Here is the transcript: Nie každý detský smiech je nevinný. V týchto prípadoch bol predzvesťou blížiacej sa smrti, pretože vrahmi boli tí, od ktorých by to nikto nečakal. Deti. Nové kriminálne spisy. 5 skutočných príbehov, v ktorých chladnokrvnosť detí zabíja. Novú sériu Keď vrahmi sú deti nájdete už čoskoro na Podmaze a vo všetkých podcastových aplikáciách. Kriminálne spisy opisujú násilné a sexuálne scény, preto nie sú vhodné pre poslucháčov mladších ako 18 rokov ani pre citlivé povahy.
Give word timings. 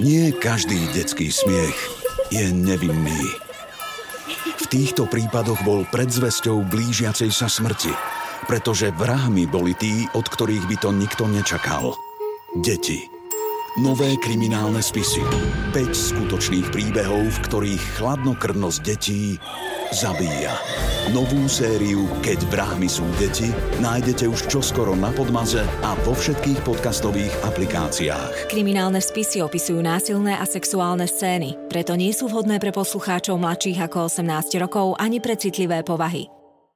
Nie 0.00 0.32
každý 0.32 0.80
detský 0.96 1.28
smiech 1.28 1.76
je 2.32 2.48
nevinný. 2.48 3.20
V 4.56 4.64
týchto 4.72 5.04
prípadoch 5.04 5.60
bol 5.60 5.84
predzvesťou 5.92 6.64
blížiacej 6.72 7.28
sa 7.28 7.52
smrti, 7.52 7.92
pretože 8.48 8.96
vrahmi 8.96 9.44
boli 9.44 9.76
tí, 9.76 10.08
od 10.16 10.24
ktorých 10.24 10.64
by 10.72 10.76
to 10.80 10.90
nikto 10.96 11.24
nečakal. 11.28 11.92
Deti. 12.64 13.12
Nové 13.84 14.16
kriminálne 14.16 14.80
spisy. 14.80 15.20
5 15.76 15.92
skutočných 15.92 16.72
príbehov, 16.72 17.36
v 17.36 17.42
ktorých 17.44 18.00
chladnokrvnosť 18.00 18.78
detí 18.80 19.36
zabíja. 19.90 20.54
Novú 21.10 21.50
sériu 21.50 22.06
Keď 22.22 22.46
vrahmi 22.48 22.86
sú 22.86 23.02
deti 23.18 23.50
nájdete 23.82 24.30
už 24.30 24.46
čoskoro 24.46 24.94
na 24.94 25.10
Podmaze 25.10 25.66
a 25.82 25.98
vo 26.06 26.14
všetkých 26.14 26.62
podcastových 26.62 27.34
aplikáciách. 27.42 28.48
Kriminálne 28.48 29.02
spisy 29.02 29.42
opisujú 29.42 29.82
násilné 29.82 30.38
a 30.38 30.46
sexuálne 30.46 31.10
scény, 31.10 31.58
preto 31.66 31.98
nie 31.98 32.14
sú 32.14 32.30
vhodné 32.30 32.62
pre 32.62 32.70
poslucháčov 32.70 33.36
mladších 33.42 33.82
ako 33.82 34.06
18 34.06 34.62
rokov 34.62 34.94
ani 34.96 35.18
pre 35.18 35.34
citlivé 35.34 35.82
povahy. 35.82 36.39